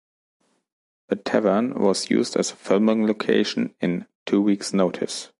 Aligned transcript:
The 1.09 1.15
Tavern 1.15 1.75
was 1.75 2.09
used 2.09 2.35
as 2.35 2.49
a 2.49 2.55
filming 2.55 3.05
location 3.05 3.75
in 3.79 4.07
"Two 4.25 4.41
Weeks 4.41 4.73
Notice". 4.73 5.29